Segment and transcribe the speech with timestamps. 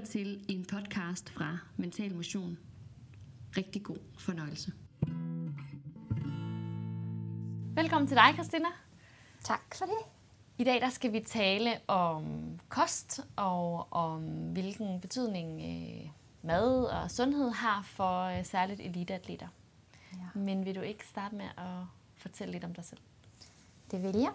[0.00, 2.58] lytter til en podcast fra Mental Motion.
[3.56, 4.72] Rigtig god fornøjelse.
[7.74, 8.68] Velkommen til dig, Christina.
[9.44, 9.98] Tak for det.
[10.58, 12.24] I dag der skal vi tale om
[12.68, 16.10] kost og om hvilken betydning øh,
[16.42, 19.48] mad og sundhed har for øh, særligt eliteatleter.
[20.12, 20.40] Ja.
[20.40, 21.84] Men vil du ikke starte med at
[22.16, 23.00] fortælle lidt om dig selv?
[23.90, 24.32] Det vil jeg.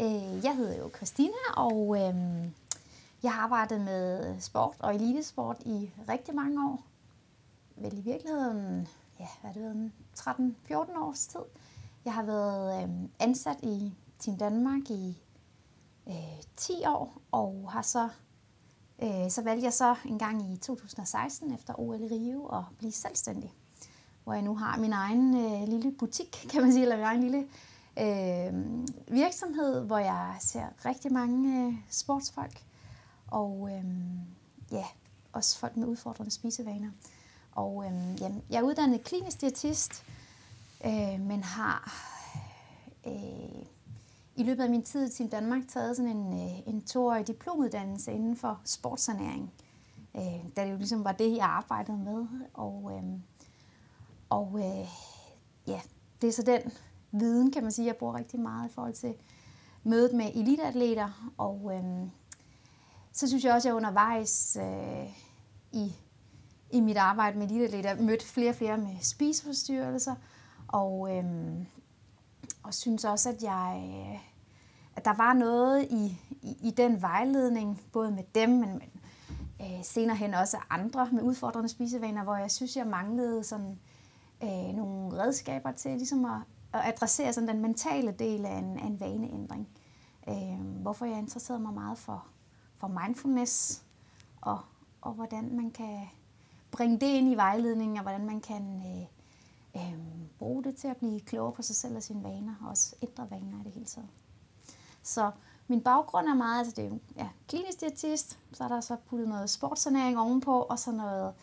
[0.00, 2.50] Øh, jeg hedder jo Christina, og øh,
[3.22, 6.84] jeg har arbejdet med sport og elitesport i rigtig mange år.
[7.76, 8.88] Vel i virkeligheden,
[9.20, 11.40] ja, hvad det været, 13-14 års tid.
[12.04, 15.22] Jeg har været øh, ansat i Team Danmark i
[16.08, 16.14] øh,
[16.56, 18.08] 10 år, og har så,
[19.02, 22.92] øh, så valgte jeg så en gang i 2016 efter OL i Rio at blive
[22.92, 23.52] selvstændig.
[24.24, 27.22] Hvor jeg nu har min egen øh, lille butik, kan man sige, eller min egen
[27.22, 27.46] lille
[27.98, 28.54] øh,
[29.16, 32.62] virksomhed, hvor jeg ser rigtig mange øh, sportsfolk,
[33.30, 34.20] og øhm,
[34.72, 34.84] ja,
[35.32, 36.90] også folk med udfordrende spisevaner.
[37.52, 40.04] Og øhm, jamen, jeg er uddannet klinisk diætist,
[40.84, 41.92] øh, men har
[43.06, 43.66] øh,
[44.36, 48.36] i løbet af min tid i Danmark taget sådan en, øh, en toårig diplomuddannelse inden
[48.36, 49.52] for sportsernæring.
[50.16, 52.26] øh, da det jo ligesom var det, jeg arbejdede med.
[52.54, 53.02] Og, øh,
[54.28, 54.88] og øh,
[55.66, 55.80] ja,
[56.22, 56.72] det er så den
[57.12, 59.14] viden, kan man sige, jeg bruger rigtig meget i forhold til
[59.84, 61.32] mødet med eliteatleter.
[61.38, 62.08] Og øh,
[63.12, 65.06] så synes jeg også, at jeg undervejs øh,
[65.72, 65.92] i,
[66.70, 70.14] i mit arbejde med eliteatleter mødte flere og flere med spiseforstyrrelser.
[70.68, 71.24] Og, øh,
[72.62, 74.20] og synes også, at jeg øh,
[74.96, 78.90] at der var noget i, i, i den vejledning, både med dem, men, men
[79.60, 83.78] øh, senere hen også andre med udfordrende spisevaner, hvor jeg synes, jeg manglede sådan,
[84.42, 86.40] øh, nogle redskaber til ligesom at,
[86.72, 89.68] at adressere sådan den mentale del af en, af en vaneændring.
[90.28, 92.26] Øh, hvorfor jeg interesserede mig meget for,
[92.80, 93.82] for mindfulness,
[94.40, 94.60] og,
[95.00, 96.08] og hvordan man kan
[96.70, 99.06] bringe det ind i vejledningen, og hvordan man kan øh,
[99.82, 99.98] øh,
[100.38, 103.30] bruge det til at blive klogere på sig selv og sine vaner, og også ændre
[103.30, 104.08] vaner i det hele taget.
[105.02, 105.30] Så
[105.68, 108.96] min baggrund er meget, altså det er jo ja, klinisk diætist, så er der så
[108.96, 111.34] puttet noget sportsernæring ovenpå, og så noget,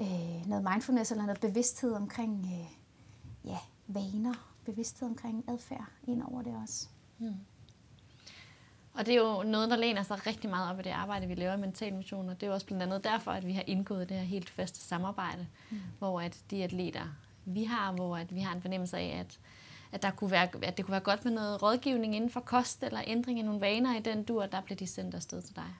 [0.00, 2.76] øh, noget mindfulness eller noget bevidsthed omkring øh,
[3.50, 4.34] ja, vaner,
[4.64, 6.88] bevidsthed omkring adfærd ind over det også.
[7.18, 7.34] Mm.
[9.00, 11.34] Og det er jo noget, der læner sig rigtig meget op af det arbejde, vi
[11.34, 13.62] laver i Mental Mission, og det er jo også blandt andet derfor, at vi har
[13.66, 15.78] indgået det her helt faste samarbejde, mm.
[15.98, 17.04] hvor at de atleter,
[17.44, 19.38] vi har, hvor at vi har en fornemmelse af, at
[19.92, 22.82] at, der kunne være, at det kunne være godt med noget rådgivning inden for kost
[22.82, 25.74] eller ændring af nogle vaner i den dur, der bliver de sendt afsted til dig.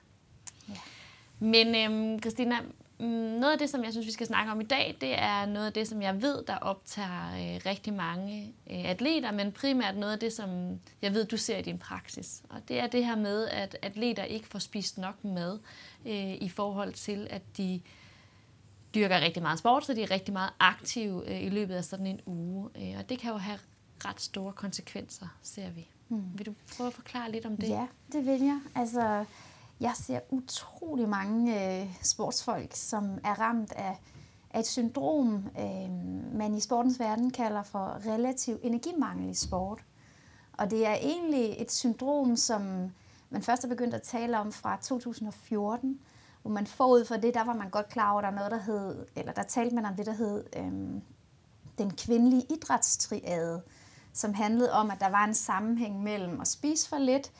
[0.69, 0.77] Ja.
[1.39, 2.55] Men øhm, Christina,
[3.07, 5.67] noget af det, som jeg synes, vi skal snakke om i dag, det er noget
[5.67, 10.13] af det, som jeg ved, der optager øh, rigtig mange øh, atleter, men primært noget
[10.13, 12.43] af det, som jeg ved, du ser i din praksis.
[12.49, 15.59] Og det er det her med, at atleter ikke får spist nok mad
[16.05, 17.81] øh, i forhold til, at de
[18.95, 22.07] dyrker rigtig meget sport, så de er rigtig meget aktive øh, i løbet af sådan
[22.07, 22.69] en uge.
[22.75, 23.59] Øh, og det kan jo have
[24.05, 25.87] ret store konsekvenser, ser vi.
[26.09, 26.23] Mm.
[26.35, 27.69] Vil du prøve at forklare lidt om det?
[27.69, 28.59] Ja, det vil jeg.
[28.75, 29.25] Altså,
[29.81, 33.99] jeg ser utrolig mange øh, sportsfolk, som er ramt af,
[34.51, 35.89] af et syndrom, øh,
[36.37, 39.83] man i sportens verden kalder for relativ energimangel i sport.
[40.53, 42.91] Og det er egentlig et syndrom, som
[43.29, 45.99] man først er begyndt at tale om fra 2014,
[46.41, 48.51] hvor man forud for det, der var man godt klar over, at der er noget,
[48.51, 51.01] der hed, eller der talte man om det, der hed øh,
[51.77, 53.61] den kvindelige idrætstriade,
[54.13, 57.31] som handlede om, at der var en sammenhæng mellem at spise for lidt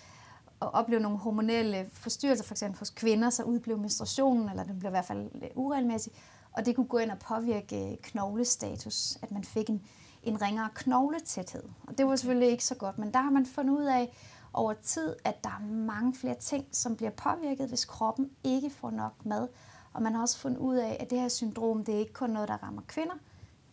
[0.62, 4.90] og opleve nogle hormonelle forstyrrelser, for eksempel hos kvinder, så udblev menstruationen, eller den blev
[4.90, 6.14] i hvert fald uregelmæssig,
[6.52, 9.82] og det kunne gå ind og påvirke knoglestatus, at man fik en,
[10.24, 11.64] en ringere knogletæthed.
[11.88, 14.14] Og det var selvfølgelig ikke så godt, men der har man fundet ud af
[14.54, 18.92] over tid, at der er mange flere ting, som bliver påvirket, hvis kroppen ikke får
[18.92, 19.48] nok mad.
[19.94, 22.30] Og man har også fundet ud af, at det her syndrom, det er ikke kun
[22.30, 23.14] noget, der rammer kvinder,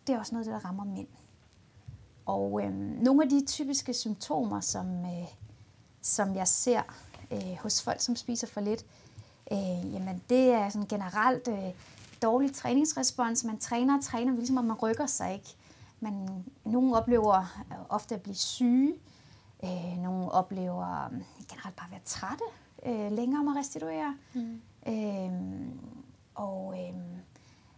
[0.07, 1.07] det er også noget, der rammer mænd.
[2.25, 5.27] Og øh, nogle af de typiske symptomer, som, øh,
[6.09, 6.81] som jeg ser
[7.31, 8.85] øh, hos folk, som spiser for lidt,
[9.51, 11.73] øh, jamen det er sådan generelt øh,
[12.21, 13.43] dårlig træningsrespons.
[13.43, 15.55] Man træner og træner, ligesom om man rykker sig ikke.
[15.99, 18.93] Man, nogle oplever ofte at blive syge.
[19.63, 21.11] Øh, nogle oplever øh,
[21.49, 22.43] generelt bare at være trætte
[22.85, 24.17] øh, længere om at restituere.
[24.33, 24.61] Mm.
[24.87, 25.31] Øh,
[26.35, 26.95] og øh,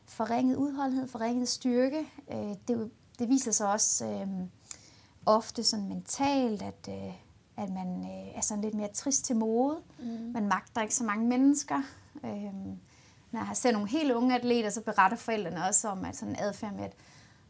[0.05, 2.07] forringet udholdenhed, forringet styrke.
[2.31, 2.91] Øh, det
[3.21, 4.27] det viser sig også øh,
[5.25, 7.13] ofte sådan mentalt, at, øh,
[7.61, 9.77] at man øh, er sådan lidt mere trist til mode.
[9.99, 10.05] Mm.
[10.33, 11.81] Man magter ikke så mange mennesker.
[12.25, 12.53] Øh,
[13.31, 16.39] når jeg ser nogle helt unge atleter, så beretter forældrene også om, at sådan en
[16.39, 16.93] adfærd med, at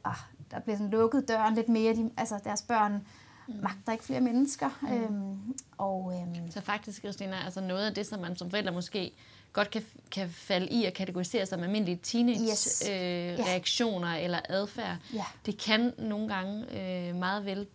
[0.05, 0.15] ah,
[0.51, 1.95] der bliver sådan lukket døren lidt mere.
[1.95, 3.07] De, altså deres børn
[3.47, 3.53] mm.
[3.63, 4.69] magter ikke flere mennesker.
[4.81, 4.87] Mm.
[4.93, 9.11] Øhm, og, øhm, så faktisk, Christina, altså noget af det, som man som forældre måske
[9.53, 13.39] godt kan, kan falde i at kategorisere som almindelige teenage-reaktioner Yes.
[13.39, 15.25] øh, reaktioner eller adfærd, Ja.
[15.45, 16.65] det kan nogle gange
[17.09, 17.67] øh, meget vel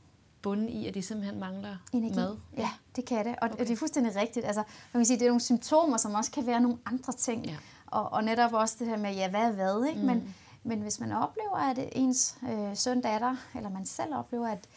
[0.47, 2.15] bunde i, at de simpelthen mangler Energi.
[2.17, 2.37] mad.
[2.57, 3.35] Ja, det kan det.
[3.43, 3.65] Og okay.
[3.65, 4.47] Det er fuldstændig rigtigt.
[4.47, 4.63] Altså,
[4.93, 7.47] man kan sige, det er nogle symptomer, som også kan være nogle andre ting.
[7.47, 7.57] Ja.
[7.87, 10.01] Og, og netop også det her med, ja, hvad er hvad, ikke?
[10.01, 10.07] Mm.
[10.07, 10.35] Men,
[10.65, 14.69] men hvis man oplever, at ens øh, søn, datter, eller man selv oplever, at,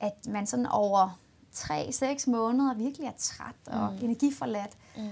[0.00, 1.18] at man sådan over
[1.54, 4.04] 3-6 måneder virkelig er træt og mm.
[4.04, 5.02] energiforladt, Mm.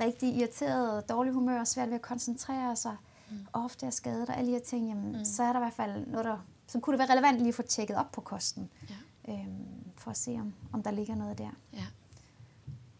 [0.00, 2.96] rigtig irriteret, dårlig humør, svært ved at koncentrere sig,
[3.30, 3.36] mm.
[3.52, 5.24] ofte er skadet og alle de her ting, jamen, mm.
[5.24, 6.36] så er der i hvert fald noget, der,
[6.66, 8.94] så kunne det være relevant lige at få tjekket op på kosten, Ja.
[9.28, 11.50] Øhm, for at se, om, om der ligger noget der.
[11.72, 11.86] Ja.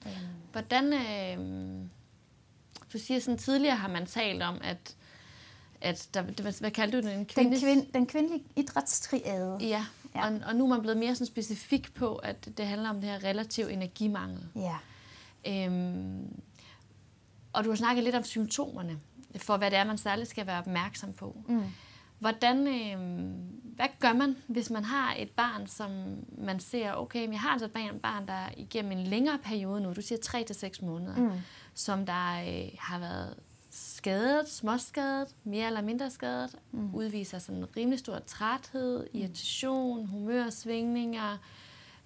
[0.07, 0.15] Øhm,
[0.53, 1.87] Hvordan, øh,
[2.93, 4.97] du siger sådan, tidligere har man talt om, at,
[5.81, 7.13] at der, hvad, hvad kaldte du det?
[7.13, 9.59] En den, kvindes, kvind, den kvindelige idrætstriade.
[9.61, 10.27] Ja, Ja.
[10.27, 13.05] Og, og nu er man blevet mere sådan specifik på, at det handler om det
[13.11, 14.49] her relativ energimangel.
[14.57, 14.77] Ja.
[15.47, 16.41] Øhm,
[17.53, 18.99] og du har snakket lidt om symptomerne,
[19.37, 21.37] for hvad det er, man særligt skal være opmærksom på.
[21.49, 21.63] Mm.
[22.19, 25.91] Hvordan, øhm, hvad gør man, hvis man har et barn, som
[26.39, 29.81] man ser, okay, men jeg har altså et barn- barn, der igennem en længere periode
[29.81, 30.19] nu, du siger
[30.81, 31.31] 3-6 måneder, Mm.
[31.75, 33.35] som der øh, har været
[33.71, 36.95] skadet, småskadet, mere eller mindre skadet, mm.
[36.95, 41.37] udviser sådan en rimelig stor træthed, irritation, humørsvingninger,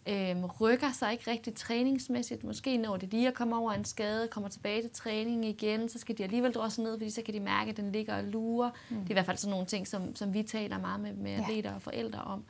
[0.07, 2.45] øhm, rykker sig ikke rigtig træningsmæssigt.
[2.45, 5.99] Måske når det lige at komme over en skade, kommer tilbage til træning igen, så
[5.99, 8.71] skal de alligevel drosle ned, fordi så kan de mærke, at den ligger og lurer.
[8.91, 8.97] Mm.
[8.97, 11.31] Det er i hvert fald sådan nogle ting, som, som vi taler meget med, med
[11.31, 11.41] Ja.
[11.43, 12.45] atleter og forældre om.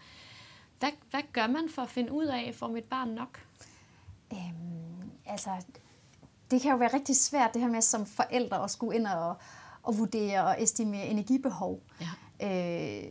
[0.78, 3.40] Hvad, hvad gør man for at finde ud af, får mit barn nok?
[4.32, 5.50] Øhm, altså,
[6.50, 9.36] det kan jo være rigtig svært, det her med som forældre at skulle ind og,
[9.82, 11.80] og vurdere og estimere energibehov.
[12.00, 12.08] Ja.
[12.42, 13.04] Øh,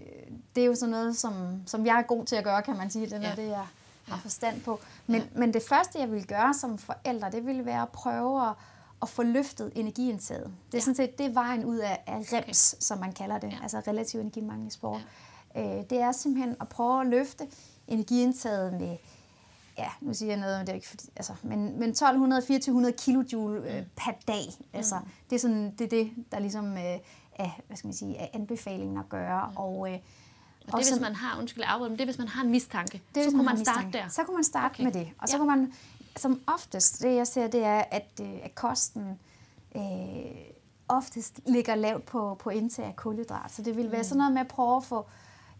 [0.55, 2.89] det er jo sådan noget, som, som jeg er god til at gøre, kan man
[2.89, 3.05] sige.
[3.05, 3.35] Det er Ja.
[3.35, 3.65] det, jeg
[4.07, 4.21] har Ja.
[4.21, 4.79] forstand på.
[5.07, 5.27] Men, Ja.
[5.35, 8.53] men det første, jeg vil gøre som forældre, det ville være at prøve at,
[9.01, 10.43] at få løftet energiindtaget.
[10.43, 10.79] Det er Ja.
[10.79, 13.57] sådan set det er vejen ud af, af REMS, som man kalder det, Ja.
[13.63, 15.01] altså relativ energimangel i sport.
[15.57, 17.47] Øh, det er simpelthen at prøve at løfte
[17.87, 18.97] energiindtaget med
[19.77, 23.69] ja, nu siger jeg noget, men det er ikke fordi, altså, men, men 1200-2400 kilojoule
[23.71, 23.85] øh, Mm.
[23.95, 24.43] per dag.
[24.73, 24.95] Altså,
[25.29, 26.97] det er sådan, det er det, der ligesom øh,
[27.35, 29.47] er, hvad skal man sige, er anbefalingen at gøre.
[29.51, 29.57] Mm.
[29.57, 29.99] Og, øh,
[30.67, 32.49] Og det er, hvis man har, undskyld, afbryder, men det er, hvis man har en
[32.51, 33.01] mistanke.
[33.15, 33.97] det så kunne har man starte mistanke.
[34.05, 34.09] der.
[34.09, 34.83] Så kunne man starte Okay.
[34.83, 35.09] med det.
[35.17, 35.37] Og så Ja.
[35.37, 35.73] kunne man,
[36.17, 39.19] som oftest, det jeg ser, det er, at, øh, at kosten
[39.75, 39.81] øh,
[40.87, 43.51] oftest ligger lavt på, på indtag af kulhydrat.
[43.53, 45.05] Så det vil være sådan noget med at prøve at få,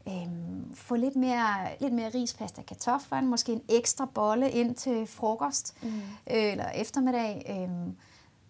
[0.08, 5.76] øhm, få lidt mere, lidt mere rispasta kartofler, måske en ekstra bolle ind til frokost
[5.84, 5.88] Mm.
[5.88, 7.46] øh, eller eftermiddag.
[7.50, 7.96] Øhm,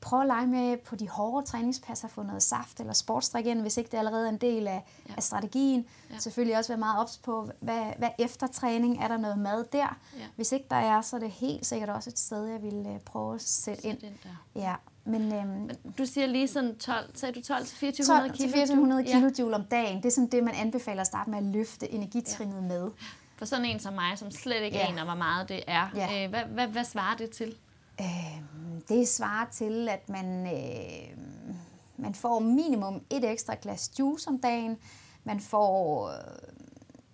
[0.01, 3.77] prøv at lege med på de hårde træningspasser, få noget saft eller sportsdrik ind, hvis
[3.77, 5.13] ikke det allerede er en del af, Ja.
[5.18, 5.86] af strategien.
[6.12, 6.18] Ja.
[6.19, 9.98] Selvfølgelig også være meget ops på, hvad, hvad efter træning er der noget mad der.
[10.18, 10.24] Ja.
[10.36, 13.00] Hvis ikke der er, så er det helt sikkert også et sted, jeg vil øh,
[13.00, 13.98] prøve at sætte ind.
[14.01, 14.62] Den der.
[14.62, 14.75] Ja,
[15.06, 18.51] men øhm, Men du siger lige sådan 12, sagde du 12 til 2400 12 kilo?
[18.51, 19.30] til 1400 Ja.
[19.30, 22.56] kJ om dagen, det er sådan det, man anbefaler at starte med at løfte energitrinnet
[22.56, 22.62] ja.
[22.62, 22.89] med.
[23.38, 24.88] For sådan en som mig, som slet ikke Ja.
[24.88, 25.88] aner, hvor meget det er.
[25.95, 26.24] Ja.
[26.24, 27.56] Øh, hvad, hvad, hvad svarer det til?
[28.01, 31.18] Øhm, det svarer til, at man, øh,
[31.98, 34.77] man får minimum et ekstra glas juice om dagen.
[35.24, 36.15] Man får øh,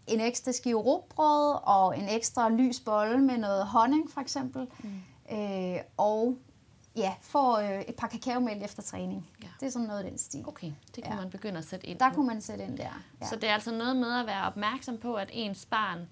[0.07, 4.68] en ekstra skive rugbrød og en ekstra lys bolle med noget honning for eksempel.
[4.84, 5.38] Mm.
[5.38, 6.38] Øh, og
[6.95, 9.30] ja, får øh, et par kakaomælk efter træning.
[9.44, 9.48] Ja.
[9.60, 10.48] Det er sådan noget af den stil.
[10.48, 11.22] Okay, det kunne Ja.
[11.22, 12.16] man begynde at sætte ind Der på.
[12.16, 13.02] kunne man sætte ind der.
[13.21, 13.28] Ja.
[13.28, 16.07] Så det er altså noget med at være opmærksom på, at ens barn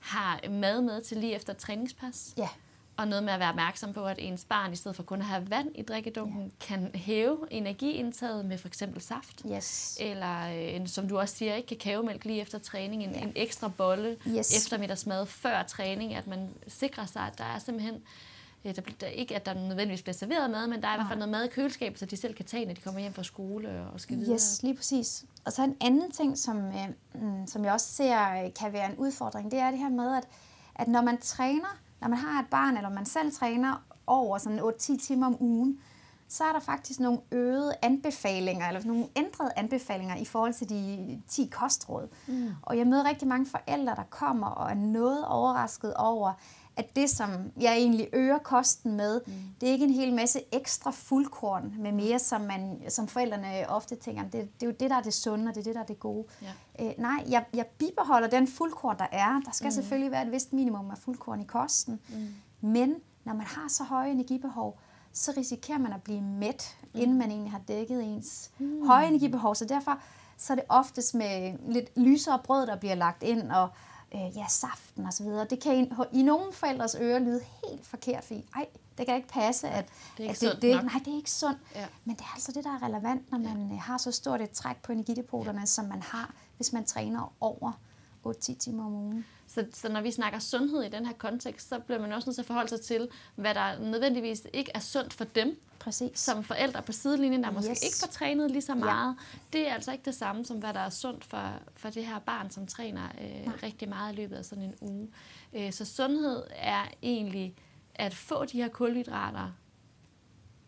[0.00, 2.34] har mad med til lige efter træningspas.
[2.36, 2.48] ja.
[2.98, 5.26] Og noget med at være opmærksom på, at ens barn, i stedet for kun at
[5.26, 6.66] have vand i drikkedunken, ja.
[6.66, 9.42] kan hæve energiindtaget med for eksempel saft.
[9.52, 9.98] Yes.
[10.00, 13.04] Eller, øh, en, som du også siger, ikke kakaomælk lige efter træning.
[13.04, 13.20] En, Ja.
[13.20, 14.56] en ekstra bolle Yes.
[14.64, 16.14] eftermiddagsmad før træning.
[16.14, 17.94] At man sikrer sig, at der er simpelthen...
[18.64, 21.08] øh, Der, der, ikke at der nødvendigvis bliver serveret mad, men der er i hvert
[21.08, 23.22] fald noget mad i køleskabet, så de selv kan tage, når de kommer hjem fra
[23.22, 24.34] skole og skal videre.
[24.34, 25.24] Yes, lige præcis.
[25.44, 28.90] Og så en anden ting, som, øh, mm, som jeg også ser øh, kan være
[28.90, 30.24] en udfordring, det er det her med, at,
[30.74, 34.60] at når man træner, når man har et barn, eller man selv træner over sådan
[34.60, 35.80] 8-10 timer om ugen,
[36.28, 41.22] så er der faktisk nogle øgede anbefalinger, eller nogle ændrede anbefalinger i forhold til de
[41.28, 42.08] 10 kostråd.
[42.26, 42.50] Mm.
[42.62, 46.32] Og jeg møder rigtig mange forældre, der kommer og er noget overrasket over,
[46.78, 47.30] at det, som
[47.60, 49.32] jeg egentlig øger kosten med, mm.
[49.60, 53.96] det er ikke en hel masse ekstra fuldkorn med mere, som, man, som forældrene ofte
[53.96, 55.80] tænker, det, det er jo det, der er det sunde, og det er det, der
[55.80, 56.24] er det gode.
[56.42, 56.86] Ja.
[56.86, 59.40] Øh, nej, jeg, jeg bibeholder den fuldkorn, der er.
[59.44, 59.70] Der skal mm.
[59.70, 62.00] selvfølgelig være et vist minimum af fuldkorn i kosten.
[62.08, 62.68] Mm.
[62.68, 62.94] Men
[63.24, 64.80] når man har så høje energibehov,
[65.12, 67.00] så risikerer man at blive mæt, mm.
[67.00, 68.86] inden man egentlig har dækket ens mm.
[68.86, 69.54] høje energibehov.
[69.54, 70.00] Så derfor
[70.36, 73.68] så er det oftest med lidt lysere brød, der bliver lagt ind, og
[74.14, 75.46] øh, ja, saften og så videre.
[75.50, 78.66] Det kan i, i nogle forældres ører lyde helt forkert, fordi ej,
[78.98, 79.84] det kan ikke passe, at
[80.16, 80.84] Det er ikke at det, nok.
[80.84, 81.58] nej, det er ikke sundt.
[81.74, 81.86] Ja.
[82.04, 83.76] Men det er altså det, der er relevant, når man ja.
[83.76, 85.66] har så stort et træk på energidepoterne, ja.
[85.66, 87.72] som man har, hvis man træner over
[88.26, 89.26] 8-10 timer om ugen.
[89.46, 92.34] Så, så når vi snakker sundhed i den her kontekst, så bliver man også nødt
[92.34, 96.18] til at forholde sig til, hvad der nødvendigvis ikke er sundt for dem, Præcis.
[96.20, 97.82] som forældre på sidelinjen, der måske Yes.
[97.82, 99.16] ikke får trænet lige så meget.
[99.52, 102.18] Det er altså ikke det samme som, hvad der er sundt for, for det her
[102.18, 105.08] barn, som træner øh, rigtig meget i løbet af sådan en uge.
[105.52, 107.54] Øh, så sundhed er egentlig
[107.94, 109.52] at få de her kulhydrater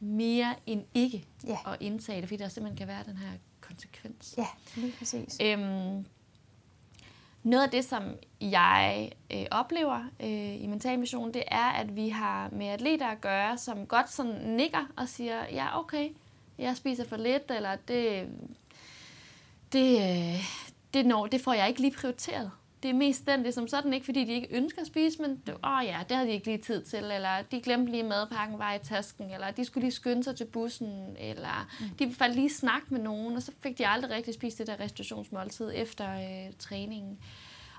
[0.01, 1.59] mere end ikke Ja.
[1.67, 3.31] at indtage det, fordi der simpelthen kan være den her
[3.61, 4.35] konsekvens.
[4.39, 5.39] Ja, lige præcis.
[5.43, 6.05] Øhm,
[7.43, 8.03] noget af det, som
[8.41, 13.21] jeg øh, oplever øh, i Mental Mission, det er, at vi har med atleter at
[13.21, 16.09] gøre, som godt sådan nikker og siger, ja, okay,
[16.59, 18.29] jeg spiser for lidt, eller det,
[19.73, 20.45] det, øh,
[20.95, 22.51] det, når, det får jeg ikke lige prioriteret.
[22.83, 25.23] Det er mest den, det er som sådan ikke, fordi de ikke ønsker at spise,
[25.23, 28.03] men det, åh ja, det havde de ikke lige tid til, eller de glemte lige
[28.03, 31.87] madpakken var i tasken, eller de skulle lige skynde sig til bussen, eller mm.
[31.99, 34.81] de faldt lige snak med nogen, og så fik de aldrig rigtig spist det der
[34.81, 37.19] restaurationsmåltid efter øh, træningen.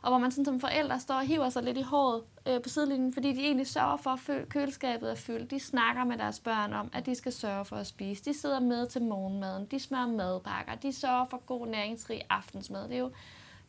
[0.01, 2.69] Og hvor man sådan som forældre står og hiver sig lidt i håret øh, på
[2.69, 5.51] sidelinjen, fordi de egentlig sørger for, at køleskabet er fyldt.
[5.51, 8.25] De snakker med deres børn om, at de skal sørge for at spise.
[8.25, 9.65] De sidder med til morgenmaden.
[9.65, 10.75] De smører madpakker.
[10.75, 12.83] De sørger for god næringsrig aftensmad.
[12.83, 13.11] Det er jo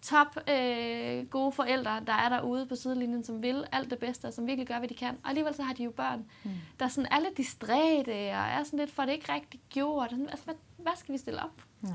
[0.03, 4.33] top øh, gode forældre, der er derude på sidelinjen, som vil alt det bedste, og
[4.33, 5.19] som virkelig gør, hvad de kan.
[5.25, 6.51] Og alligevel så har de jo børn, mm.
[6.81, 10.11] der sådan er lidt distræte, og er sådan lidt, for det ikke rigtig gjort.
[10.11, 11.63] Sådan, Altså, hvad, hvad skal vi stille op?
[11.85, 11.89] Ja.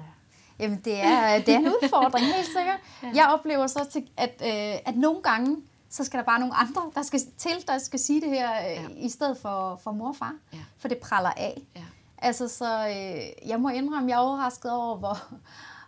[0.59, 2.79] Jamen, det er, det er en udfordring, helt sikkert.
[3.03, 3.11] Ja.
[3.15, 5.57] Jeg oplever så, til, at, øh, at nogle gange,
[5.89, 8.65] så skal der bare nogle andre, der skal til, der skal sige det her, øh,
[8.65, 9.05] Ja.
[9.05, 10.33] i stedet for, for mor og far.
[10.53, 10.57] Ja.
[10.77, 11.61] For det praller af.
[11.75, 11.83] Ja.
[12.17, 15.17] Altså, så øh, jeg må indrømme, jeg er overrasket over, hvor,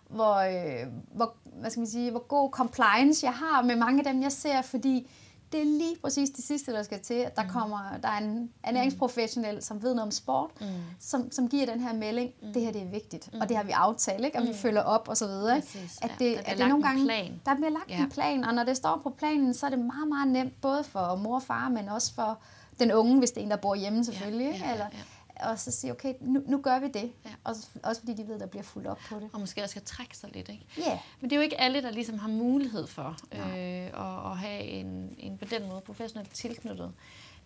[0.10, 4.14] hvor, øh, hvor, hvad skal man sige, hvor god compliance jeg har med mange af
[4.14, 5.10] dem, jeg ser, fordi
[5.52, 8.50] det er lige præcis det sidste, der skal til, at der kommer, der er en
[8.64, 10.68] ernæringsprofessionel, som ved noget om sport, Mm.
[11.00, 13.72] som, som giver den her melding, det her det er vigtigt, og det har vi
[13.72, 14.38] aftalt, ikke?
[14.38, 15.56] og vi følger op og så videre.
[15.56, 15.68] Ikke?
[15.68, 16.26] Præcis, At ja.
[16.26, 17.42] det, Der bliver at det lagt nogle gange, plan.
[17.46, 17.98] Der bliver lagt Ja.
[18.04, 20.84] en plan, og når det står på planen, så er det meget, meget nemt, både
[20.84, 22.38] for mor og far, men også for
[22.80, 24.46] den unge, hvis det er en, der bor hjemme selvfølgelig.
[24.48, 24.60] Ja, ikke?
[24.66, 25.00] ja, ja, Eller, ja.
[25.40, 27.12] Og så sige, okay, nu, nu gør vi det.
[27.26, 27.30] Ja.
[27.44, 29.30] Også, også fordi de ved, der bliver fuldt op på det.
[29.34, 30.66] Og måske også skal trække sig lidt, ikke?
[30.78, 30.98] Ja, yeah.
[31.22, 33.42] Men det er jo ikke alle, der ligesom har mulighed for øh,
[33.88, 36.92] at, at have en, en på den måde professionelt tilknyttet.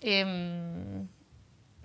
[0.08, 1.08] Øhm,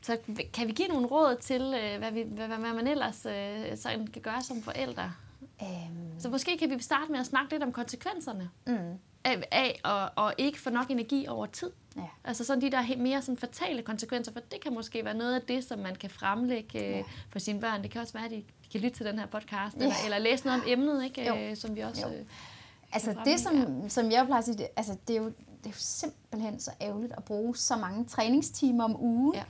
[0.03, 0.19] så
[0.53, 4.07] kan vi give nogle råd til, øh, hvad, vi, hvad, hvad man ellers øh, sådan
[4.07, 5.13] kan gøre som forældre?
[5.63, 8.99] øhm, Så måske kan vi starte med at snakke lidt om konsekvenserne mm,
[9.29, 9.81] af, af
[10.17, 11.71] at, at ikke få nok energi over tid.
[11.97, 12.03] ja.
[12.25, 15.43] Altså sådan de der mere sådan fatale konsekvenser, for det kan måske være noget af
[15.43, 17.03] det, som man kan fremlægge øh, Ja.
[17.31, 17.83] for sine børn.
[17.83, 19.83] Det kan også være, at de, de kan lytte til den her podcast, Ja.
[19.83, 21.27] eller, eller læse noget om emnet, ikke?
[21.29, 21.37] Jo.
[21.37, 22.07] Øh, som vi også...
[22.09, 22.15] Jo.
[22.15, 22.25] Øh,
[22.93, 25.71] Altså det, som, som jeg plejer at sige, det, altså, det, er jo, det er
[25.71, 29.43] jo simpelthen så ærgerligt at bruge så mange træningstimer om ugen Ja.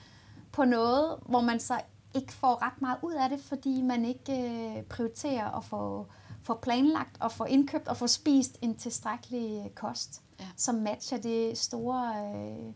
[0.52, 1.80] på noget, hvor man så
[2.14, 6.06] ikke får ret meget ud af det, fordi man ikke øh, prioriterer at få,
[6.42, 10.44] få planlagt og få indkøbt og få spist en tilstrækkelig øh, kost, Ja.
[10.56, 12.72] som matcher det store øh,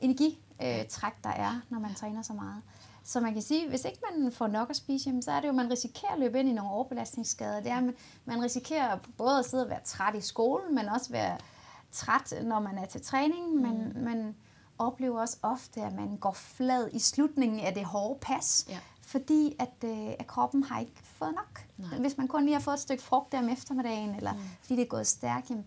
[0.00, 2.62] energitræk, træk, der er, når man træner så meget.
[3.04, 5.44] Så man kan sige, hvis ikke man får nok at spise, jamen, så er det
[5.44, 7.60] jo, at man risikerer at løbe ind i nogle overbelastningsskader.
[7.60, 7.94] Det er, at man,
[8.24, 11.38] man risikerer både at sidde og være træt i skolen, men også være
[11.92, 13.54] træt, når man er til træning.
[13.54, 14.34] Men man
[14.78, 18.78] oplever også ofte, at man går flad i slutningen af det hårde pas, Ja.
[19.12, 21.66] Fordi at, øh, at kroppen har ikke fået nok.
[21.76, 21.98] Nej.
[21.98, 24.38] Hvis man kun lige har fået et stykke frugt der om eftermiddagen, eller mm.
[24.60, 25.64] fordi det er gået stærkt, jamen,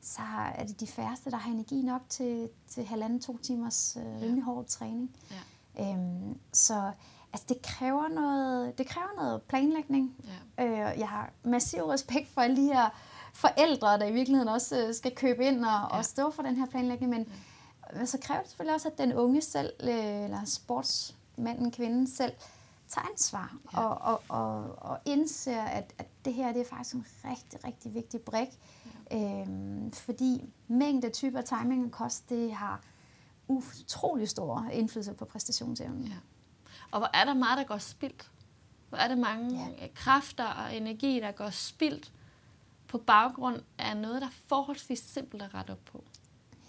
[0.00, 0.22] så
[0.54, 4.66] er det de færreste, der har energi nok til, til halvanden-to timers øh, rimelig hård
[4.66, 5.16] træning.
[5.30, 5.92] Ja.
[5.92, 6.92] Øhm, så
[7.32, 10.14] altså, det, kræver noget, det kræver noget planlægning.
[10.58, 10.64] Ja.
[10.64, 12.88] Øh, jeg har massiv respekt for alle de her
[13.34, 15.98] forældre, der i virkeligheden også øh, skal købe ind og, ja.
[15.98, 17.10] og stå for den her planlægning.
[17.10, 17.28] Men,
[17.96, 22.32] men så kræver det selvfølgelig også, at den unge selv, øh, eller sportsmanden, kvinden selv,
[22.88, 23.80] tager ansvar Ja.
[23.80, 27.94] og, og, og, og indser, at, at det her det er faktisk en rigtig, rigtig
[27.94, 28.48] vigtig brik.
[29.10, 29.40] Ja.
[29.40, 32.80] Øhm, fordi mængde, typer, timing og kost, det har
[33.48, 36.06] utrolig stor indflydelse på præstationsevnen.
[36.06, 36.16] Ja.
[36.90, 38.30] Og hvor er der meget, der går spildt?
[38.88, 39.88] Hvor er der mange ja.
[39.94, 42.12] kræfter og energi, der går spildt
[42.88, 46.04] på baggrund af noget, der er forholdsvis simpelt at rette op på?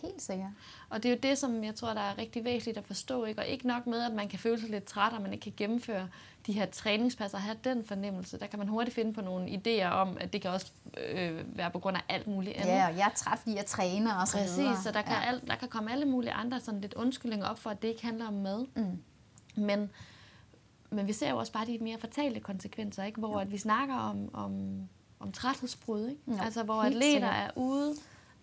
[0.01, 0.49] Helt sikkert.
[0.89, 3.25] Og det er jo det, som jeg tror, der er rigtig væsentligt at forstå.
[3.25, 3.41] Ikke?
[3.41, 5.53] Og ikke nok med, at man kan føle sig lidt træt, og man ikke kan
[5.57, 6.09] gennemføre
[6.47, 8.39] de her træningspasser og have den fornemmelse.
[8.39, 10.71] Der kan man hurtigt finde på nogle idéer om, at det kan også
[11.11, 12.73] øh, være på grund af alt muligt andet.
[12.73, 14.69] Ja, og jeg er træt, fordi jeg træner og så videre.
[14.69, 15.27] Præcis, så der kan, ja.
[15.27, 18.05] alt, der kan komme alle mulige andre sådan lidt undskyldninger op for, at det ikke
[18.05, 18.65] handler om mad.
[18.75, 19.01] Mm.
[19.55, 19.89] Men,
[20.89, 23.19] men vi ser jo også bare de mere fatale konsekvenser, ikke?
[23.19, 24.81] hvor at vi snakker om, om,
[25.19, 26.07] om træthedsbrud.
[26.07, 26.21] Ikke?
[26.27, 27.33] Jo, altså hvor atleter sikkert.
[27.33, 27.95] er ude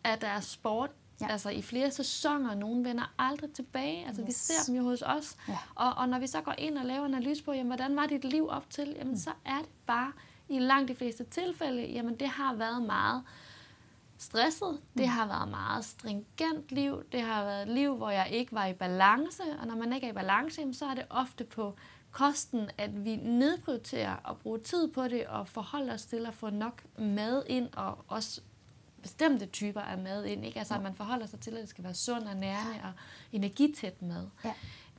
[0.05, 0.91] af deres sport
[1.21, 1.29] Ja.
[1.29, 2.55] Altså i flere sæsoner.
[2.55, 4.07] Nogle vender aldrig tilbage.
[4.07, 4.27] Altså yes.
[4.27, 5.37] vi ser dem jo hos os.
[5.49, 5.59] Ja.
[5.75, 8.25] Og, og når vi så går ind og laver analyse på, jamen, hvordan var dit
[8.25, 9.19] liv op til, jamen mm.
[9.19, 10.13] så er det bare
[10.49, 13.23] i langt de fleste tilfælde, jamen det har været meget
[14.19, 14.73] stresset.
[14.73, 14.99] Mm.
[14.99, 17.03] Det har været meget stringent liv.
[17.13, 19.43] Det har været et liv, hvor jeg ikke var i balance.
[19.61, 21.75] Og når man ikke er i balance, jamen, så er det ofte på
[22.11, 26.51] kosten, at vi nedprioriterer at bruge tid på det og forholde os til at få
[26.51, 28.41] nok mad ind og også
[29.05, 30.45] bestemte typer af mad ind.
[30.45, 30.59] Ikke?
[30.59, 32.93] Altså, at man forholder sig til, at det skal være sund og nærende og
[33.33, 34.27] energitæt mad.
[34.45, 34.53] Ja.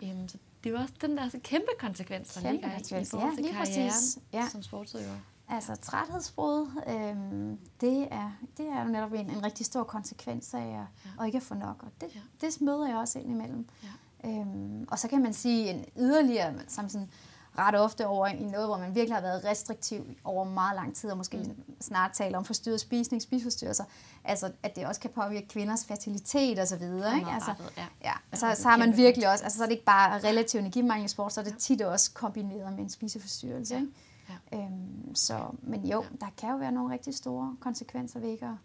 [0.04, 3.02] Øhm, så det er jo også den der så kæmpe konsekvens, der kæmpe ligger i,
[3.02, 4.20] i forhold til ja, karrieren præcis.
[4.34, 4.50] ja.
[4.52, 5.18] som sportsudøver.
[5.50, 10.60] Altså træthedsbrud, øhm, det, er, det er jo netop en, en rigtig stor konsekvens af
[10.60, 10.86] at, ja.
[11.20, 11.84] at ikke at få nok.
[11.84, 12.48] Og det, ja.
[12.48, 13.68] det møder jeg også ind imellem.
[13.84, 14.30] Ja.
[14.30, 17.10] Øhm, og så kan man sige en yderligere, som sådan,
[17.58, 21.12] ret ofte over i noget, hvor man virkelig har været restriktiv over meget lang tid,
[21.12, 21.64] og måske mm.
[21.82, 23.84] snart taler om forstyrret spisning, spiseforstyrrelser,
[24.24, 27.18] altså at det også kan påvirke kvinders fertilitet og så videre.
[27.18, 27.32] Ikke?
[27.32, 27.86] Altså, ja.
[28.04, 28.14] ja.
[28.34, 31.08] Så, så har man virkelig også, altså så er det ikke bare relativ energimangel i
[31.08, 33.76] sport, så er det tit også kombineret med en spiseforstyrrelse.
[33.76, 33.88] Ikke?
[34.30, 34.58] Ja.
[34.58, 38.56] Øhm, så, men jo, der kan jo være nogle rigtig store konsekvenser ved ikke at,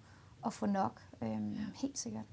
[0.47, 1.01] at få nok.
[1.23, 1.61] Øhm, ja.
[1.75, 2.25] Helt sikkert.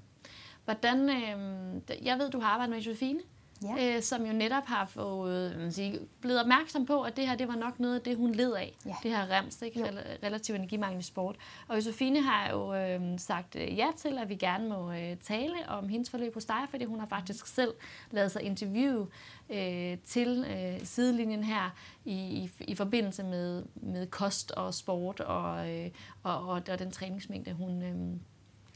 [0.64, 3.20] Hvordan, øh, jeg ved, du har arbejdet med Josefine
[3.62, 3.96] ja.
[3.96, 7.48] øh, som jo netop har fået, man sige, blevet opmærksom på, at det her det
[7.48, 8.76] var nok noget af det, hun led af.
[8.86, 8.94] Ja.
[9.02, 9.84] Det her rems, ikke?
[9.84, 11.36] Rel- relativ energimangel i sport.
[11.68, 15.68] Og Josefine har jo øh, sagt øh, ja til, at vi gerne må øh, tale
[15.68, 17.74] om hendes forløb hos dig, fordi hun har faktisk selv
[18.10, 19.06] lavet sig interview
[19.50, 21.74] øh, til øh, sidelinjen her
[22.04, 25.90] i, i, i forbindelse med, med kost og sport og, øh,
[26.22, 27.82] og, og, og den træningsmængde, hun...
[27.82, 28.18] Øh,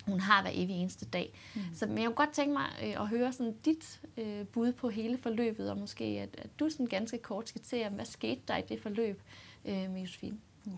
[0.07, 1.33] hun har hver evig eneste dag.
[1.55, 1.61] Mm.
[1.75, 4.89] Så men jeg kunne godt tænke mig øh, at høre sådan dit øh, bud på
[4.89, 8.63] hele forløbet, og måske at, at du sådan ganske kort skitserer, hvad skete der i
[8.63, 9.23] det forløb
[9.65, 10.39] øh, med Josefine?
[10.67, 10.73] Ja.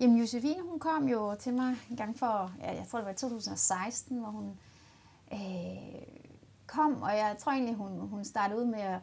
[0.00, 3.12] Jamen Josefine, hun kom jo til mig en gang for, ja, jeg tror det var
[3.12, 4.58] i 2016, hvor hun
[5.32, 5.38] øh,
[6.66, 9.00] kom, og jeg tror egentlig, hun, hun startede ud med, at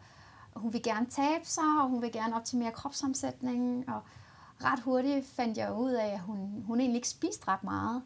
[0.55, 4.01] hun vil gerne tabe sig, og hun vil gerne optimere kropsomsætningen, og
[4.63, 8.03] ret hurtigt fandt jeg ud af, at hun, hun egentlig ikke spiste ret meget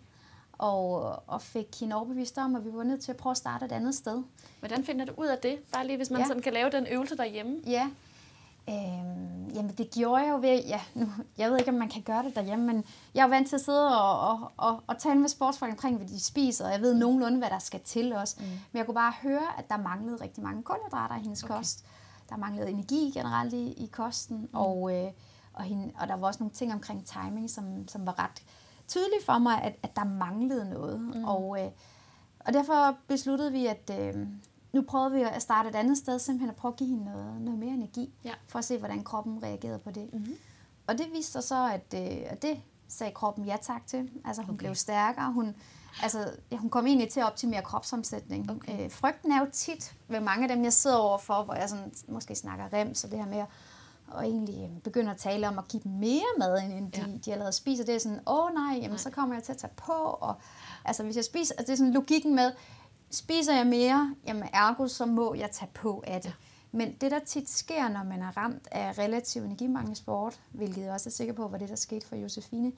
[0.59, 3.65] og, og fik hende overbevist om, at vi var nødt til at prøve at starte
[3.65, 4.23] et andet sted.
[4.59, 5.59] Hvordan finder du ud af det?
[5.73, 6.27] Bare lige, hvis man ja.
[6.27, 7.61] sådan kan lave den øvelse derhjemme.
[7.67, 7.89] Ja,
[8.69, 12.01] Øhm, jamen det gjorde jeg jo ved, ja, nu, jeg ved ikke, om man kan
[12.01, 15.19] gøre det derhjemme, men jeg er vant til at sidde og, og, og, og tale
[15.19, 18.35] med sportsfolk omkring, hvad de spiser, og jeg ved nogenlunde, hvad der skal til også.
[18.39, 18.45] Mm.
[18.45, 21.53] Men jeg kunne bare høre, at der manglede rigtig mange kulhydrater i hendes okay.
[21.53, 21.85] kost.
[22.29, 24.47] Der manglede energi generelt i, i kosten, mm.
[24.53, 25.11] og, øh,
[25.53, 28.43] og, hende, og der var også nogle ting omkring timing, som, som var ret
[28.89, 31.01] tydeligt for mig, at, at der manglede noget.
[31.01, 31.23] Mm.
[31.23, 31.71] Og, øh,
[32.39, 34.27] og derfor besluttede vi, at øh,
[34.73, 37.41] nu prøvede vi at starte et andet sted, simpelthen at prøve at give hende noget,
[37.41, 38.33] noget mere energi, ja.
[38.47, 40.13] for at se, hvordan kroppen reagerede på det.
[40.13, 40.35] Mm-hmm.
[40.87, 44.11] Og det viste sig så, at, øh, at det sagde kroppen ja tak til.
[44.25, 44.57] Altså hun okay.
[44.57, 45.55] blev stærkere, hun,
[46.03, 48.51] altså, ja, hun kom egentlig til at optimere kropsomsætning.
[48.51, 48.85] Okay.
[48.85, 51.93] Øh, frygten er jo tit ved mange af dem, jeg sidder overfor, hvor jeg sådan,
[52.07, 53.47] måske snakker rem, så det her med at
[54.11, 57.17] og egentlig øh, begynder at tale om at give dem mere mad, end de, ja.
[57.25, 57.85] de allerede spiser.
[57.85, 58.97] Det er sådan, åh oh, nej, jamen, nej.
[58.97, 59.93] så kommer jeg til at tage på.
[59.93, 60.35] Og,
[60.85, 62.51] altså hvis jeg spiser, altså, det er sådan logikken med,
[63.11, 66.29] spiser jeg mere, jamen ergo så må jeg tage på af det.
[66.29, 66.33] Ja.
[66.71, 70.91] Men det, der tit sker, når man er ramt af relativ energimangel sport, hvilket jeg
[70.91, 72.71] også er sikker på, var det, der skete for Josefine,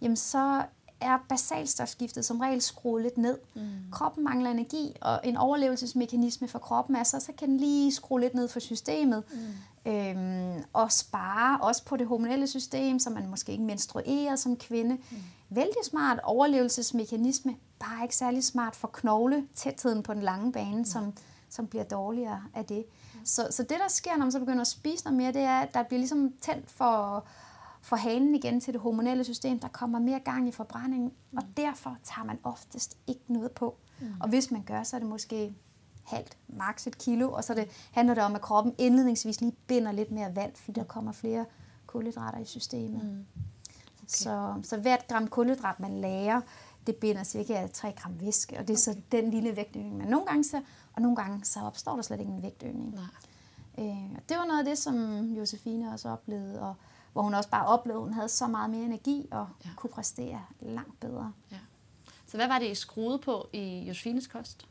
[0.00, 0.62] jamen så
[1.00, 3.38] er basalstofskiftet som regel skruet lidt ned.
[3.54, 3.62] Mm.
[3.92, 8.20] Kroppen mangler energi, og en overlevelsesmekanisme for kroppen er så, så kan den lige skrue
[8.20, 9.22] lidt ned for systemet.
[9.32, 9.92] Mm.
[9.92, 14.94] Øhm, og spare også på det hormonelle system, så man måske ikke menstruerer som kvinde.
[14.94, 15.16] Mm.
[15.50, 20.84] Vældig smart overlevelsesmekanisme, bare ikke særlig smart for knogle tætheden på den lange bane, mm.
[20.84, 21.12] som,
[21.50, 22.84] som bliver dårligere af det.
[23.14, 23.20] Mm.
[23.24, 25.58] Så, så det, der sker, når man så begynder at spise noget mere, det er,
[25.58, 27.24] at der bliver ligesom tændt for
[27.88, 31.38] får hanen igen til det hormonelle system, der kommer mere gang i forbrændingen, mm.
[31.38, 33.76] og derfor tager man oftest ikke noget på.
[34.00, 34.06] Mm.
[34.20, 35.54] Og hvis man gør, så er det måske
[36.04, 39.92] halvt, maks et kilo, og så det, handler det om, at kroppen indledningsvis lige binder
[39.92, 41.44] lidt mere vand, fordi der kommer flere
[41.86, 43.04] kulhydrater i systemet.
[43.04, 43.26] Mm.
[43.96, 44.06] Okay.
[44.06, 46.40] Så, så hvert gram kulhydrat, man lærer,
[46.86, 49.00] det binder cirka 3 gram væske, og det er okay.
[49.00, 50.60] så den lille vægtøgning, man nogle gange ser,
[50.92, 52.94] og nogle gange så opstår der slet ikke en vægtøgning.
[52.94, 53.04] Nej.
[53.78, 56.74] Øh, det var noget af det, som Josefine også oplevede, og
[57.12, 59.70] hvor hun også bare oplevede, at hun havde så meget mere energi og ja.
[59.76, 61.32] kunne præstere langt bedre.
[61.52, 61.58] Ja.
[62.26, 64.66] Så hvad var det, I skruede på i Josefines kost?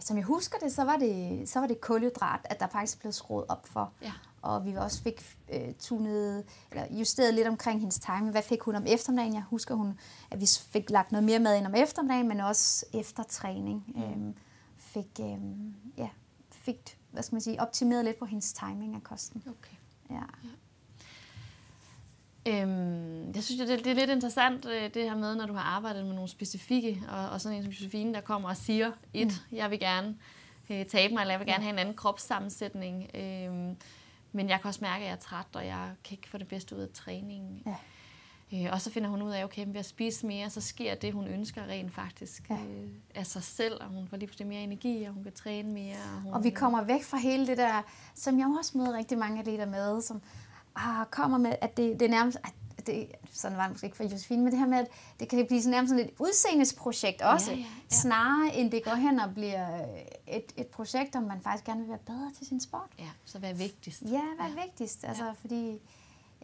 [0.00, 3.12] Som jeg husker det, så var det, så var det kulhydrat, at der faktisk blev
[3.12, 3.92] skruet op for.
[4.02, 4.12] Ja.
[4.42, 8.30] Og vi også fik uh, tunet, eller justeret lidt omkring hendes timing.
[8.30, 9.34] Hvad fik hun om eftermiddagen?
[9.34, 9.98] Jeg husker, hun,
[10.30, 13.84] at vi fik lagt noget mere mad ind om eftermiddagen, men også efter træning.
[13.94, 14.02] Mm.
[14.02, 14.34] Um,
[14.76, 16.08] fik, um, ja,
[16.50, 19.42] fik hvad skal man sige, optimeret lidt på hendes timing af kosten.
[19.46, 19.76] Okay.
[20.10, 20.14] Ja.
[20.14, 20.50] ja.
[22.46, 25.76] Øhm, Jeg synes, det, det er lidt interessant, øh, det her med, når du har
[25.76, 29.26] arbejdet med nogle specifikke, og, og sådan en som Josefine, der kommer og siger, et,
[29.26, 29.56] mm.
[29.56, 30.16] jeg vil gerne
[30.70, 33.10] øh, tabe mig, eller jeg vil gerne have en anden kropssammensætning.
[33.14, 33.76] Øh,
[34.32, 36.48] men jeg kan også mærke, at jeg er træt, og jeg kan ikke få det
[36.48, 37.62] bedste ud af træningen.
[37.66, 37.74] Ja.
[38.52, 41.12] Øh, og så finder hun ud af, okay, ved at spise mere, så sker det,
[41.12, 42.54] hun ønsker rent faktisk ja.
[42.54, 45.72] øh, af sig selv, og hun får lige pludselig mere energi, og hun kan træne
[45.72, 45.96] mere.
[46.14, 47.82] Og, hun, og vi kommer væk fra hele det der,
[48.14, 50.20] som jeg også møder rigtig mange atleter med, som
[50.76, 52.52] ah, kommer med, at det, det er nærmest, at
[52.86, 54.88] det, sådan var det måske ikke for Josefine, men det her med, at
[55.20, 57.96] det kan blive sådan nærmest sådan et udseendesprojekt også, ja, ja, ja.
[57.96, 59.84] snarere end det går hen og bliver
[60.26, 62.90] et, et projekt, om man faktisk gerne vil være bedre til sin sport.
[62.98, 64.02] Ja, så hvad er vigtigst?
[64.02, 64.64] Ja, hvad er ja.
[64.64, 65.04] vigtigst?
[65.04, 65.32] Altså, ja.
[65.32, 65.80] fordi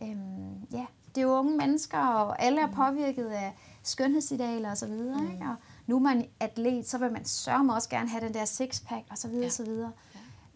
[0.03, 2.75] øhm, ja, det er jo unge mennesker, og alle er mm.
[2.75, 5.31] påvirket af skønhedsidealer og så videre, mm.
[5.33, 5.45] ikke?
[5.45, 5.55] Og
[5.87, 9.19] nu er man atlet, så vil man sørge også gerne have den der sixpack og
[9.19, 9.47] så videre, ja.
[9.47, 9.93] og så videre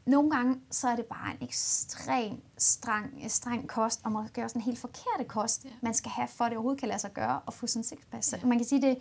[0.06, 4.62] nogle gange, så er det bare en ekstrem streng, streng kost, og måske også en
[4.62, 5.70] helt forkerte kost, ja.
[5.82, 7.84] man skal have, for at det overhovedet kan lade sig gøre at få sådan en
[7.84, 8.42] sixpack.
[8.42, 8.46] Ja.
[8.46, 8.98] Man kan sige, det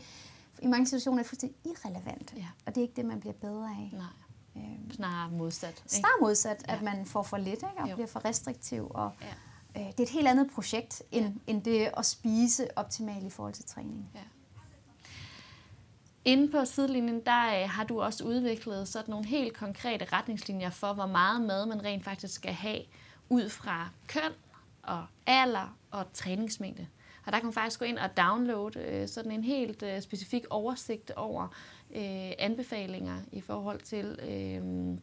[0.62, 2.48] i mange situationer er fuldstændig irrelevant, ja.
[2.66, 3.90] og det er ikke det, man bliver bedre af.
[3.94, 4.06] Nej.
[4.56, 5.70] Øhm, snarere modsat.
[5.70, 5.96] Ikke?
[5.96, 6.76] Snarere modsat, ja.
[6.76, 7.68] at man får for lidt ikke?
[7.78, 7.96] og jo.
[7.96, 8.88] bliver for restriktiv.
[8.90, 9.82] Og, ja.
[9.82, 11.52] øh, det er et helt andet projekt, end, ja.
[11.52, 14.10] end det at spise optimalt i forhold til træning.
[14.16, 14.20] Ja.
[16.26, 20.94] Inde på sidelinjen, der øh, har du også udviklet sådan nogle helt konkrete retningslinjer for,
[20.94, 22.82] hvor meget mad man rent faktisk skal have
[23.30, 24.32] ud fra køn
[24.84, 26.88] og alder og træningsmængde.
[27.26, 30.44] Og der kan man faktisk gå ind og downloade øh, sådan en helt øh, specifik
[30.50, 31.44] oversigt over
[31.96, 34.98] øh, anbefalinger i forhold til, øh,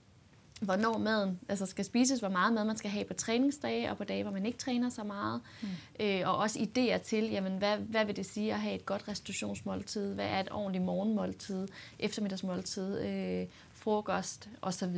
[0.62, 4.04] hvornår maden altså skal spises, hvor meget mad man skal have på træningsdage, og på
[4.04, 5.40] dage, hvor man ikke træner så meget.
[5.62, 5.68] Mm.
[6.00, 9.08] Øh, og også idéer til, jamen, hvad, hvad vil det sige at have et godt
[9.08, 10.14] restitutionsmåltid?
[10.14, 14.96] Hvad er et ordentligt morgenmåltid, eftermiddagsmåltid, øh, frokost osv.?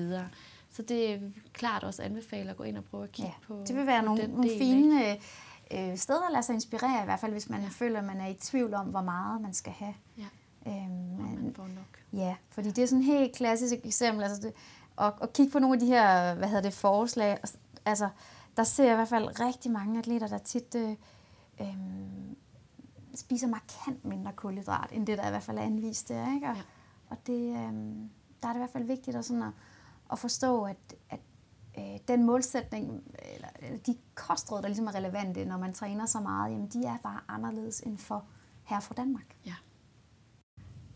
[0.71, 1.19] Så det er
[1.53, 4.03] klart også anbefaler at gå ind og prøve at kigge ja, på Det vil være
[4.03, 5.17] nogle, nogle del, fine
[5.73, 7.69] øh, steder at lade sig inspirere, i hvert fald hvis man ja.
[7.69, 9.95] føler, at man er i tvivl om, hvor meget man skal have.
[10.19, 10.27] Ja.
[10.67, 12.21] Øhm, man får nok.
[12.23, 14.23] Ja, fordi det er sådan et helt klassisk eksempel.
[14.23, 14.53] Altså det,
[14.97, 17.39] og, og kigge på nogle af de her, hvad hedder det, forslag.
[17.85, 18.09] Altså,
[18.57, 20.91] der ser jeg i hvert fald rigtig mange atleter, der tit øh,
[21.61, 21.77] øh,
[23.15, 26.35] spiser markant mindre kulhydrat, end det, der i hvert fald er anvist der.
[26.35, 26.49] Ikke?
[26.49, 26.63] Og, ja.
[27.09, 27.73] og det, øh,
[28.43, 29.53] der er det i hvert fald vigtigt at, sådan at,
[30.13, 31.21] at forstå, at, at
[31.79, 33.03] øh, den målsætning,
[33.35, 36.99] eller, de kostråd, der ligesom er relevante, når man træner så meget, jamen de er
[37.03, 38.25] bare anderledes end for
[38.65, 39.37] her fra Danmark.
[39.47, 39.55] Ja.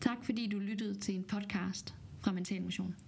[0.01, 3.08] Tak fordi du lyttede til en podcast fra Mental Motion.